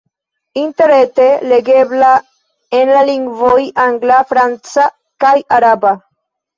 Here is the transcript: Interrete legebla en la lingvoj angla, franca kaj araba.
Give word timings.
Interrete 0.61 1.27
legebla 1.51 2.15
en 2.81 2.91
la 2.97 3.05
lingvoj 3.13 3.61
angla, 3.87 4.19
franca 4.35 4.91
kaj 5.25 5.39
araba. 5.63 5.99